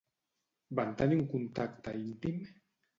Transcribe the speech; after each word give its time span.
Van 0.79 0.95
tenir 1.03 1.19
un 1.21 1.29
contacte 1.37 1.97
íntim? 2.05 2.45